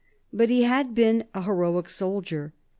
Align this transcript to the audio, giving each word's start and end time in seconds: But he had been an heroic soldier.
But 0.33 0.49
he 0.49 0.63
had 0.63 0.95
been 0.95 1.25
an 1.35 1.43
heroic 1.43 1.87
soldier. 1.87 2.53